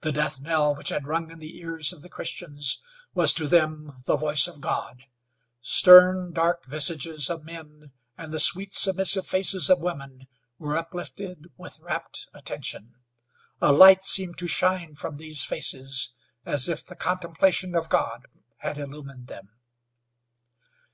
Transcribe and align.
The 0.00 0.10
death 0.10 0.40
knell 0.40 0.74
which 0.74 0.88
had 0.88 1.06
rung 1.06 1.30
in 1.30 1.38
the 1.38 1.58
ears 1.58 1.92
of 1.92 2.00
the 2.00 2.08
Christians, 2.08 2.82
was 3.12 3.34
to 3.34 3.46
them 3.46 3.92
the 4.06 4.16
voice 4.16 4.46
of 4.46 4.62
God. 4.62 5.04
Stern, 5.60 6.32
dark 6.32 6.64
visages 6.64 7.28
of 7.28 7.44
men 7.44 7.92
and 8.16 8.32
the 8.32 8.40
sweet, 8.40 8.72
submissive 8.72 9.26
faces 9.26 9.68
of 9.68 9.80
women 9.82 10.28
were 10.56 10.78
uplifted 10.78 11.48
with 11.58 11.78
rapt 11.80 12.26
attention. 12.32 12.94
A 13.60 13.70
light 13.70 14.06
seemed 14.06 14.38
to 14.38 14.46
shine 14.46 14.94
from 14.94 15.18
these 15.18 15.44
faces 15.44 16.14
as 16.46 16.66
if 16.66 16.82
the 16.82 16.96
contemplation 16.96 17.74
of 17.74 17.90
God 17.90 18.26
had 18.60 18.78
illumined 18.78 19.26
them. 19.26 19.50